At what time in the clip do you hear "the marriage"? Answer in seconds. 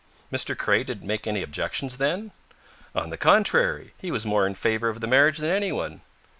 4.99-5.37